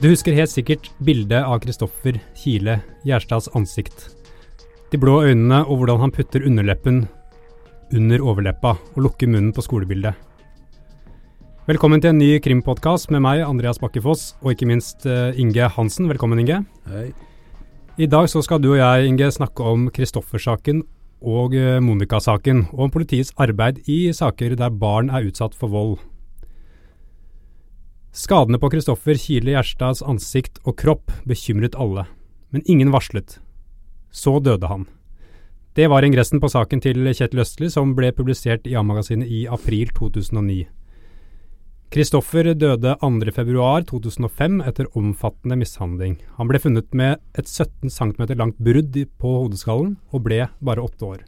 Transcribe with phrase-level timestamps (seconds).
[0.00, 4.06] Du husker helt sikkert bildet av Kristoffer Kile Gjerstads ansikt.
[4.88, 7.02] De blå øynene og hvordan han putter underleppen
[7.92, 10.16] under overleppa og lukker munnen på skolebildet.
[11.68, 16.08] Velkommen til en ny krimpodkast med meg, Andreas Bakkefoss, og ikke minst uh, Inge Hansen.
[16.08, 16.62] Velkommen, Inge.
[16.88, 17.10] Hei.
[18.00, 20.80] I dag så skal du og jeg, Inge, snakke om Kristoffer-saken
[21.20, 25.98] og uh, Monica-saken, og om politiets arbeid i saker der barn er utsatt for vold.
[28.10, 32.08] Skadene på Kristoffer Kile Gjerstads ansikt og kropp bekymret alle,
[32.50, 33.38] men ingen varslet.
[34.10, 34.88] Så døde han.
[35.78, 39.94] Det var ingressen på saken til Kjetil Østli som ble publisert i A-magasinet i april
[39.94, 40.64] 2009.
[41.94, 46.18] Kristoffer døde 2.2.2005 etter omfattende mishandling.
[46.38, 51.06] Han ble funnet med et 17 cm langt brudd på hodeskallen og ble bare åtte
[51.14, 51.24] år.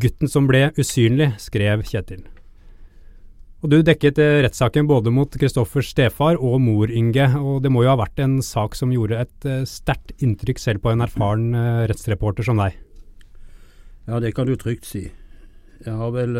[0.00, 2.24] Gutten som ble usynlig, skrev Kjetil.
[3.60, 7.82] Og Du dekket eh, rettssaken både mot Kristoffers stefar og mor Inge, og det må
[7.84, 11.50] jo ha vært en sak som gjorde et uh, sterkt inntrykk selv på en erfaren
[11.52, 12.78] uh, rettsreporter som deg?
[14.08, 15.10] Ja, det kan du trygt si.
[15.84, 16.38] Jeg har vel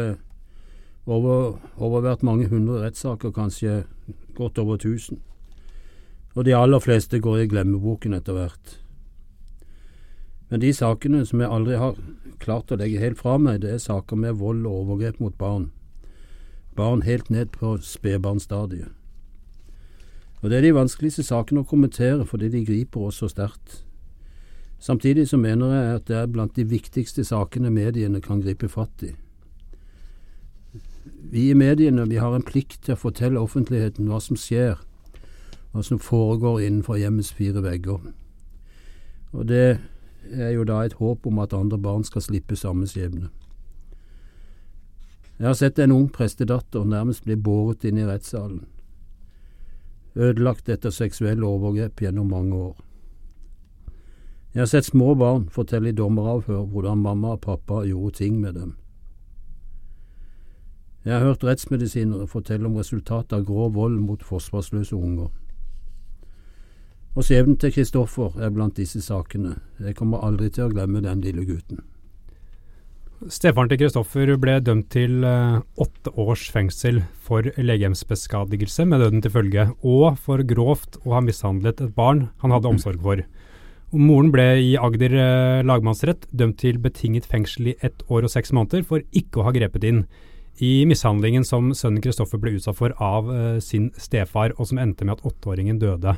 [1.05, 3.83] over, overvært mange hundre rettssaker, kanskje
[4.39, 5.21] godt over tusen.
[6.33, 8.79] Og de aller fleste går i glemmeboken etter hvert.
[10.49, 12.01] Men de sakene som jeg aldri har
[12.41, 15.69] klart å legge helt fra meg, det er saker med vold og overgrep mot barn
[16.77, 18.89] barn helt ned på spedbarnsstadiet.
[20.43, 23.83] Og Det er de vanskeligste sakene å kommentere fordi de griper oss så sterkt.
[24.81, 29.03] Samtidig så mener jeg at det er blant de viktigste sakene mediene kan gripe fatt
[29.05, 29.11] i.
[31.31, 34.81] Vi i mediene vi har en plikt til å fortelle offentligheten hva som skjer,
[35.73, 38.01] hva som foregår innenfor hjemmets fire vegger.
[39.33, 39.79] Og det
[40.33, 43.29] er jo da et håp om at andre barn skal slippe samme skjebne.
[45.41, 48.67] Jeg har sett en ung prestedatter nærmest bli båret inn i rettssalen,
[50.15, 52.75] ødelagt etter seksuelle overgrep gjennom mange år.
[54.53, 58.53] Jeg har sett små barn fortelle i dommeravhør hvordan mamma og pappa gjorde ting med
[58.59, 58.75] dem.
[61.05, 65.31] Jeg har hørt rettsmedisinere fortelle om resultatet av grov vold mot forsvarsløse unger.
[67.17, 69.57] Og skjebnen til Kristoffer er blant disse sakene.
[69.81, 71.81] Jeg kommer aldri til å glemme den lille gutten.
[73.29, 79.33] Stefaren til Kristoffer ble dømt til uh, åtte års fengsel for legemsbeskadigelse med døden til
[79.35, 83.21] følge, og for grovt å ha mishandlet et barn han hadde omsorg for.
[83.93, 88.55] Moren ble i Agder uh, lagmannsrett dømt til betinget fengsel i ett år og seks
[88.57, 90.07] måneder for ikke å ha grepet inn
[90.65, 95.05] i mishandlingen som sønnen Kristoffer ble utsatt for av uh, sin stefar, og som endte
[95.05, 96.17] med at åtteåringen døde.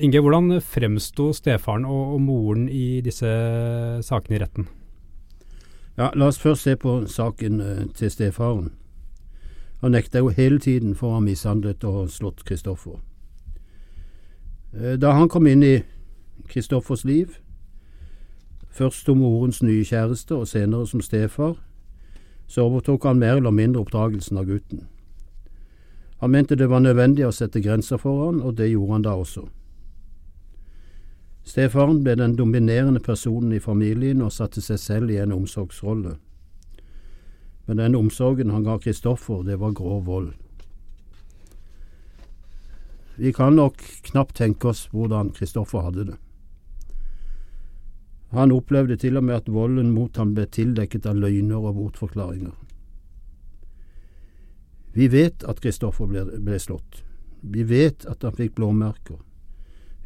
[0.00, 3.32] Inge, hvordan fremsto stefaren og moren i disse
[4.06, 4.68] sakene i retten?
[6.00, 8.70] Ja, La oss først se på saken eh, til stefaren.
[9.80, 13.02] Han nekta jo hele tiden for å ha mishandlet og slått Kristoffer.
[14.72, 15.82] Eh, da han kom inn i
[16.48, 17.36] Kristoffers liv,
[18.72, 21.58] først som morens nye kjæreste og senere som stefar,
[22.48, 24.86] så overtok han mer eller mindre oppdragelsen av gutten.
[26.24, 29.18] Han mente det var nødvendig å sette grenser for han, og det gjorde han da
[29.20, 29.50] også.
[31.44, 36.16] Stefaren ble den dominerende personen i familien og satte seg selv i en omsorgsrolle.
[37.66, 40.32] Men den omsorgen han ga Kristoffer, det var grov vold.
[43.16, 46.18] Vi kan nok knapt tenke oss hvordan Kristoffer hadde det.
[48.30, 52.54] Han opplevde til og med at volden mot ham ble tildekket av løgner og bortforklaringer.
[54.94, 57.02] Vi vet at Kristoffer ble, ble slått.
[57.42, 59.18] Vi vet at han fikk blåmerker,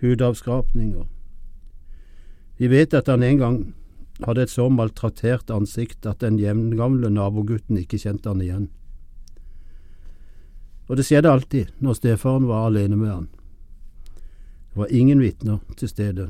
[0.00, 1.04] hudavskrapninger,
[2.56, 3.58] vi vet at han en gang
[4.22, 8.68] hadde et så maltraktert ansikt at den jevngamle nabogutten ikke kjente han igjen.
[10.86, 13.28] Og det skjedde alltid når stefaren var alene med han.
[14.70, 16.28] Det var ingen vitner til stede.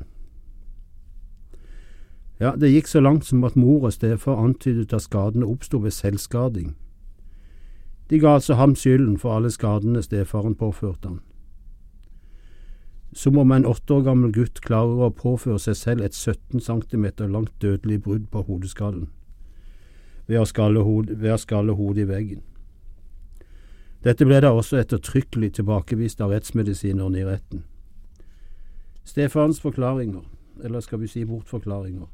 [2.40, 5.94] Ja, det gikk så langt som at mor og stefar antydet at skadene oppsto ved
[5.94, 6.75] selvskading.
[8.10, 11.22] De ga altså ham skylden for alle skadene stefaren påførte han
[13.14, 17.06] som om en åtte år gammel gutt klare å påføre seg selv et 17 cm
[17.31, 19.06] langt dødelig brudd på hodeskallen
[20.26, 22.43] ved å skalle, hod, ved i veggen.
[24.05, 27.64] Dette ble da også ettertrykkelig tilbakevist av rettsmedisinerne i retten.
[29.05, 30.25] Stefans forklaringer,
[30.64, 32.08] eller skal vi si bortforklaringer,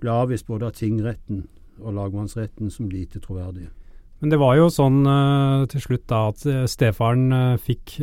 [0.00, 1.48] ble avvist både av tingretten
[1.80, 3.70] og lagmannsretten som lite troverdige.
[4.20, 7.96] Men det var jo sånn uh, til slutt da at uh, stefaren uh, fikk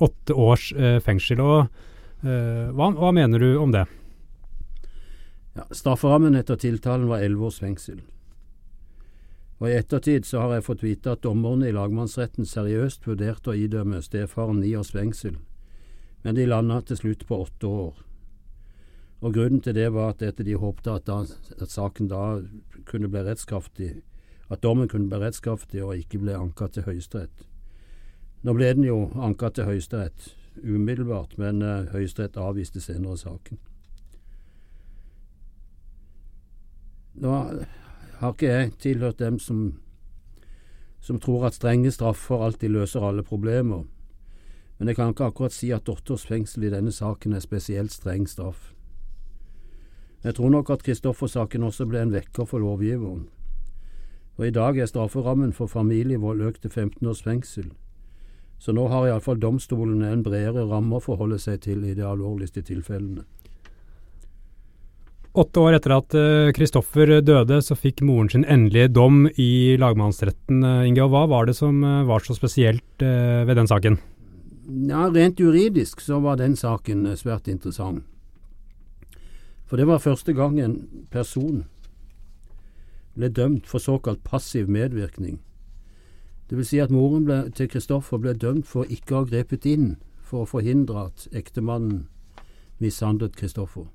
[0.00, 0.70] åtte års
[1.04, 1.40] fengsel.
[1.44, 1.68] og
[2.26, 3.84] hva, hva, mener du om det?
[5.54, 8.00] Ja, Strafferammen etter tiltalen var elleve års fengsel.
[9.60, 13.56] Og I ettertid så har jeg fått vite at dommerne i lagmannsretten seriøst vurderte å
[13.56, 15.38] idømme stefaren ni års fengsel,
[16.24, 17.94] men de landa til slutt på åtte år.
[19.24, 21.22] Og Grunnen til det var at de håpte at, da,
[21.60, 22.24] at saken da
[22.88, 23.94] kunne bli rettskraftig,
[24.48, 27.46] at dommen kunne bli og ikke ble anka til Høyesterett.
[28.42, 33.58] Nå ble den jo anka til Høyesterett umiddelbart, men uh, Høyesterett avviste senere saken.
[37.16, 37.32] Nå
[38.20, 39.80] har ikke jeg tilhørt dem som,
[41.00, 43.84] som tror at strenge straffer alltid løser alle problemer,
[44.78, 48.28] men jeg kan ikke akkurat si at åtte fengsel i denne saken er spesielt streng
[48.28, 48.74] straff.
[50.24, 53.28] Jeg tror nok at Kristoffer-saken også ble en vekker for lovgiveren.
[54.36, 57.70] Og I dag er strafferammen for familievold økt til 15 års fengsel,
[58.60, 62.64] så nå har iallfall domstolene en bredere ramme å forholde seg til i de alvorligste
[62.64, 63.24] tilfellene.
[65.36, 66.14] Åtte år etter at
[66.56, 70.62] Kristoffer uh, døde, så fikk moren sin endelige dom i lagmannsretten.
[70.64, 73.98] Uh, Inge, og Hva var det som uh, var så spesielt ved den saken?
[74.88, 78.06] Ja, Rent juridisk så var den saken svært interessant.
[79.68, 80.76] For det var første gang en
[81.12, 81.66] person
[83.16, 85.40] ble dømt for såkalt passiv medvirkning.
[86.50, 89.66] Det vil si at moren ble, til Kristoffer ble dømt for ikke å ha grepet
[89.66, 92.06] inn for å forhindre at ektemannen
[92.82, 93.88] mishandlet Kristoffer.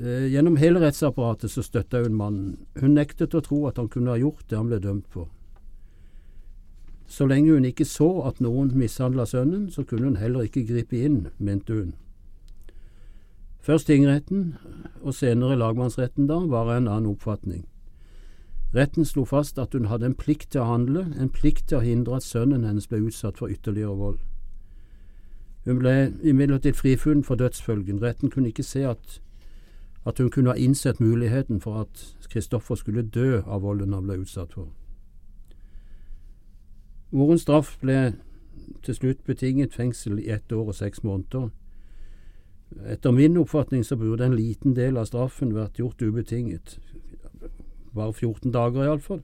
[0.00, 2.56] Eh, gjennom hele rettsapparatet så støtta hun mannen.
[2.80, 5.28] Hun nektet å tro at han kunne ha gjort det han ble dømt for.
[7.06, 10.98] Så lenge hun ikke så at noen mishandla sønnen, så kunne hun heller ikke gripe
[10.98, 11.94] inn, mente hun.
[13.66, 14.54] Først tingretten,
[15.02, 17.64] og senere lagmannsretten da, var en annen oppfatning.
[18.74, 21.82] Retten slo fast at hun hadde en plikt til å handle, en plikt til å
[21.82, 24.20] hindre at sønnen hennes ble utsatt for ytterligere vold.
[25.66, 27.98] Hun ble imidlertid frifunnet for dødsfølgen.
[28.02, 29.20] Retten kunne ikke se at
[30.06, 34.20] at hun kunne ha innsett muligheten for at Kristoffer skulle dø av volden han ble
[34.22, 34.68] utsatt for.
[37.10, 38.12] Morens straff ble
[38.86, 41.48] til slutt betinget fengsel i ett år og seks måneder.
[42.74, 46.78] Etter min oppfatning så burde en liten del av straffen vært gjort ubetinget,
[47.94, 49.22] bare 14 dager iallfall,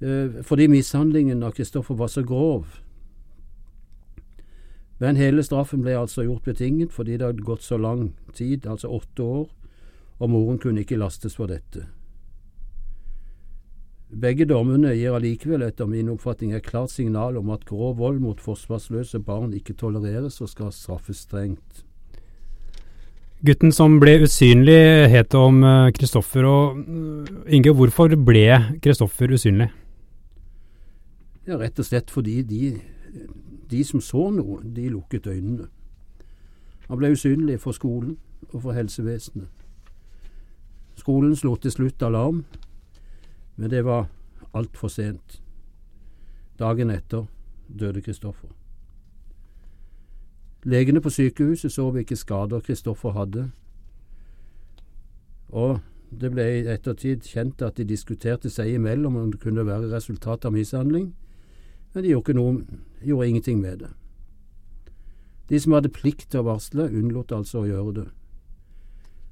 [0.00, 2.80] eh, fordi mishandlingen av Kristoffer var så grov.
[5.00, 8.88] Men hele straffen ble altså gjort betinget fordi det hadde gått så lang tid, altså
[8.88, 9.48] åtte år,
[10.20, 11.86] og moren kunne ikke lastes for dette.
[14.10, 18.40] Begge dommene gir allikevel etter min oppfatning et klart signal om at grov vold mot
[18.42, 21.84] forsvarsløse barn ikke tolereres og skal straffes strengt.
[23.40, 25.62] Gutten som ble usynlig, het om
[25.96, 26.44] Kristoffer.
[26.44, 28.44] Og eh, Inge, hvorfor ble
[28.84, 29.70] Kristoffer usynlig?
[31.48, 32.74] Ja, Rett og slett fordi de,
[33.70, 35.70] de som så noe, de lukket øynene.
[36.90, 38.18] Han ble usynlig for skolen
[38.50, 39.48] og for helsevesenet.
[41.00, 42.44] Skolen slo til slutt alarm,
[43.56, 44.10] men det var
[44.52, 45.40] altfor sent.
[46.60, 47.24] Dagen etter
[47.72, 48.52] døde Kristoffer.
[50.64, 53.50] Legene på sykehuset så hvilke skader Kristoffer hadde,
[55.48, 55.80] og
[56.10, 60.44] det ble i ettertid kjent at de diskuterte seg imellom om det kunne være resultat
[60.44, 61.12] av mishandling,
[61.94, 63.90] men de gjorde, noe, gjorde ingenting med det.
[65.50, 68.06] De som hadde plikt til å varsle, unnlot altså å gjøre det.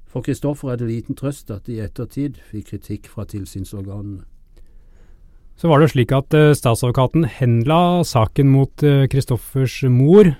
[0.09, 4.25] For Kristoffer er det liten trøst at de i ettertid fikk kritikk fra tilsynsorganene.
[5.59, 10.31] Så var det slik at uh, statsadvokaten henla saken mot Kristoffers uh, mor,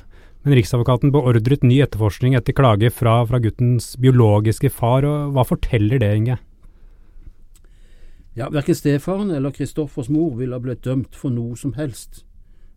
[0.43, 5.03] men Riksadvokaten beordret ny etterforskning etter klage fra, fra, guttens biologiske far.
[5.03, 6.37] og Hva forteller det, Inge?
[8.37, 12.23] Ja, Verken stefaren eller Kristoffers mor ville ha blitt dømt for noe som helst,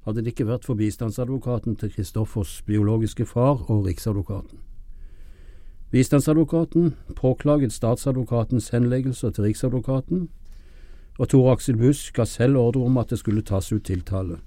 [0.02, 4.58] hadde det ikke vært for bistandsadvokaten til Kristoffers biologiske far og Riksadvokaten.
[5.92, 10.28] Bistandsadvokaten påklaget statsadvokatens henleggelser til Riksadvokaten,
[11.18, 14.40] og Tor Aksel Buss ga selv ordre om at det skulle tas ut tiltale.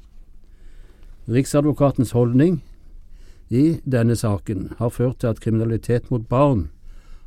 [1.30, 2.64] Riksadvokatens holdning
[3.50, 6.70] i denne saken har ført til at kriminalitet mot barn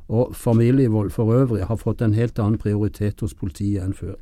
[0.09, 4.17] og familievold for øvrig har fått en helt annen prioritet hos politiet enn før.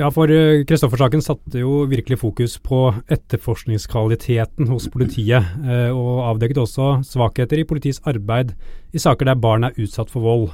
[0.00, 0.30] Ja, for
[0.64, 7.60] Kristoffer-saken eh, satte jo virkelig fokus på etterforskningskvaliteten hos politiet, eh, og avdekket også svakheter
[7.60, 8.54] i politiets arbeid
[8.92, 10.46] i saker der barn er utsatt for vold.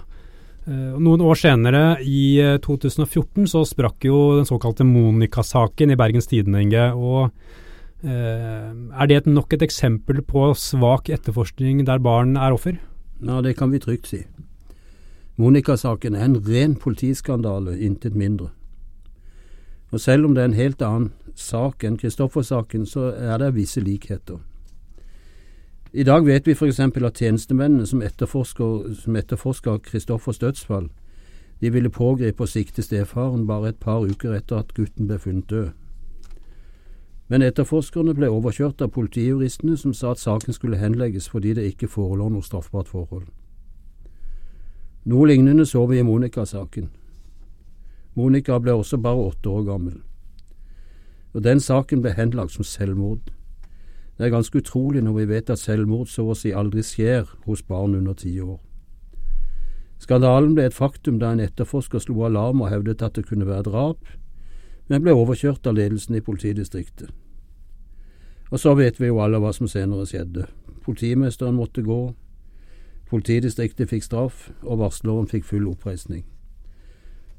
[0.67, 6.91] Eh, noen år senere, i 2014, så sprakk jo den såkalte Monica-saken i Bergens Tidende.
[6.99, 7.31] og
[8.05, 12.79] Er det nok et eksempel på svak etterforskning der barn er offer?
[13.25, 14.23] Ja, det kan vi trygt si.
[15.37, 18.51] Monica-saken er en ren politiskandale, intet mindre.
[19.91, 23.81] Og selv om det er en helt annen sak enn Kristoffer-saken, så er det visse
[23.81, 24.39] likheter.
[25.93, 26.81] I dag vet vi f.eks.
[26.81, 30.91] at tjenestemennene som etterforsker, som etterforsker Kristoffers dødsfall,
[31.61, 35.51] De ville pågripe og sikte stefaren bare et par uker etter at gutten ble funnet
[35.51, 35.71] død.
[37.29, 41.91] Men etterforskerne ble overkjørt av politijuristene som sa at saken skulle henlegges fordi det ikke
[41.93, 43.29] forelå noe straffbart forhold.
[45.09, 46.89] Noe lignende så vi i Monica-saken.
[48.17, 49.99] Monica ble også bare åtte år gammel.
[51.37, 53.29] Og den saken ble henlagt som selvmord.
[54.19, 57.63] Det er ganske utrolig når vi vet at selvmord så å si aldri skjer hos
[57.63, 58.59] barn under ti år.
[60.03, 63.69] Skandalen ble et faktum da en etterforsker slo alarm og hevdet at det kunne være
[63.71, 64.03] drap,
[64.89, 67.11] men ble overkjørt av ledelsen i politidistriktet.
[68.51, 70.47] Og så vet vi jo alle hva som senere skjedde.
[70.85, 72.01] Politimesteren måtte gå,
[73.11, 76.25] politidistriktet fikk straff, og varsleren fikk full oppreisning.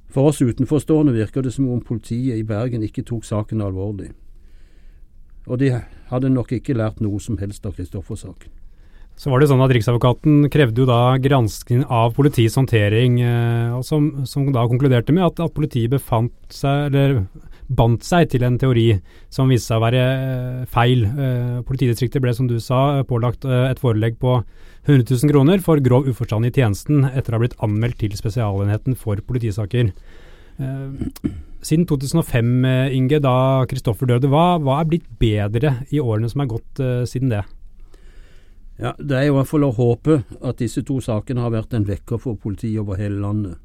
[0.10, 4.12] For oss utenforstående virker det som om politiet i Bergen ikke tok saken alvorlig.
[5.46, 5.74] Og de
[6.10, 8.59] hadde nok ikke lært noe som helst av Kristoffer-saken.
[9.20, 14.06] Så var det sånn at Riksadvokaten krevde jo da gransking av politiets håndtering, eh, som,
[14.24, 17.26] som, da konkluderte med at, at, politiet befant seg, eller
[17.68, 18.86] bandt seg til en teori
[19.28, 21.04] som viste seg å være eh, feil.
[21.10, 24.38] Eh, politidistriktet ble, som du sa, pålagt et forelegg på
[24.88, 28.96] 100 000 kroner for grov uforstand i tjenesten etter å ha blitt anmeldt til Spesialenheten
[28.96, 29.92] for politisaker.
[31.60, 36.48] Siden 2005, eh, Inge, da Kristoffer døde, hva, hva, er blitt bedre i årene som
[36.48, 37.44] er gått siden det?
[38.80, 41.88] Ja, Det er i hvert fall å håpe at disse to sakene har vært en
[41.88, 43.58] vekker for politiet over hele landet.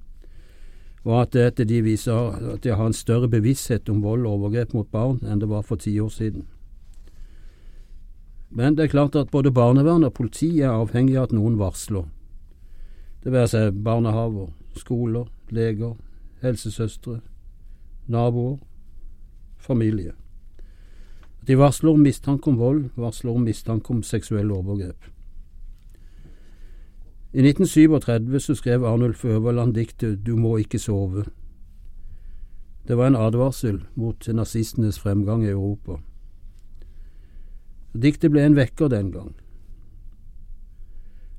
[1.05, 4.75] Og at, at de viser at de har en større bevissthet om vold og overgrep
[4.75, 6.49] mot barn enn det var for ti år siden.
[8.51, 12.09] Men det er klart at både barnevern og politi er avhengig av at noen varsler.
[13.23, 15.95] Det være seg barnehaver, skoler, leger,
[16.43, 17.21] helsesøstre,
[18.11, 18.59] naboer,
[19.59, 20.15] familie.
[21.47, 25.11] De varsler om mistanke om vold, varsler om mistanke om seksuelle overgrep.
[27.35, 31.25] I 1937 så skrev Arnulf Øverland diktet Du må ikke sove.
[32.89, 35.99] Det var en advarsel mot nazistenes fremgang i Europa.
[37.95, 39.35] Diktet ble en vekker den gang.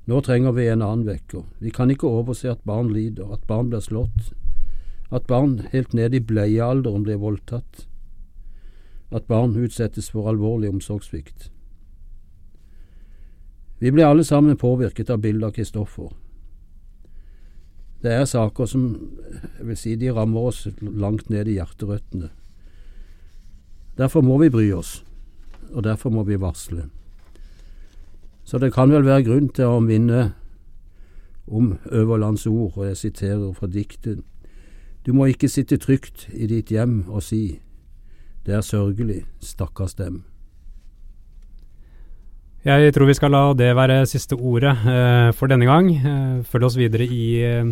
[0.06, 1.42] Nå trenger vi en annen vekker.
[1.58, 4.32] Vi kan ikke overse at barn lider, at barn blir slått,
[5.10, 7.86] at barn helt ned i bleiealderen blir voldtatt,
[9.10, 11.50] at barn utsettes for alvorlig omsorgssvikt.
[13.78, 16.14] Vi blir alle sammen påvirket av bildet av Kristoffer.
[18.02, 18.86] Det er saker som
[19.58, 22.30] jeg vil si, de rammer oss langt ned i hjerterøttene.
[23.96, 25.04] Derfor må vi bry oss,
[25.72, 26.88] og derfor må vi varsle.
[28.44, 30.32] Så det kan vel være grunn til å minne
[31.46, 34.20] om Øverlands ord, og jeg siterer fra diktet.
[35.06, 37.60] Du må ikke sitte trygt i ditt hjem og si,
[38.46, 40.22] det er sørgelig, stakkars dem.
[42.66, 45.86] Jeg tror vi skal la det være siste ordet eh, for denne gang.
[45.94, 47.68] Eh, følg oss videre i eh,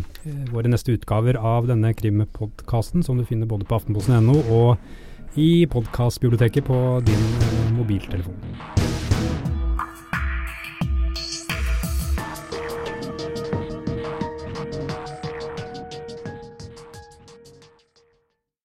[0.54, 4.76] våre neste utgaver av denne krimpodkasten, som du finner både på aftenposten.no og
[5.35, 8.84] i podkastbiblioteket på din eh, mobiltelefon.